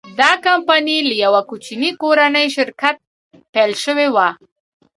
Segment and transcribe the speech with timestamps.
[0.19, 2.95] دا کمپنۍ له یوه کوچني کورني شرکت
[3.53, 4.27] پیل شوې وه.